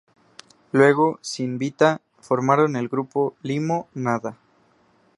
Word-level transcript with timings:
Luego, 0.71 1.19
sin 1.21 1.59
Vita, 1.59 2.01
formaron 2.21 2.75
el 2.75 2.87
grupo 2.89 3.35
"LimoNada". 3.43 4.35